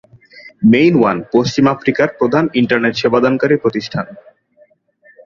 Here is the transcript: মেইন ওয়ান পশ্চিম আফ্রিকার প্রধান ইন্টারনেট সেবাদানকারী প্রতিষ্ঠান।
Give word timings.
মেইন 0.63 0.93
ওয়ান 0.97 1.17
পশ্চিম 1.33 1.65
আফ্রিকার 1.67 2.07
প্রধান 2.19 2.45
ইন্টারনেট 2.53 2.93
সেবাদানকারী 3.01 3.55
প্রতিষ্ঠান। 3.57 4.05